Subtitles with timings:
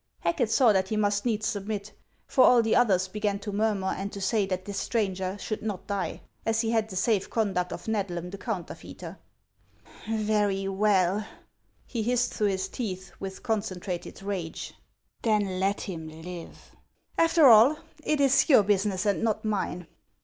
[0.21, 1.93] Hacket saw that he must needs submit;
[2.25, 5.85] for all the others began to murmur, and to say that this stranger should not
[5.85, 9.19] die, as he had the safe conduct of Xedlam the counterfeiter.
[10.09, 11.23] "Very well,"
[11.85, 14.73] he hissed through his teeth with concen trated rage;"
[15.21, 16.71] then let him live.
[17.19, 19.85] After all, it is your business, and not mine."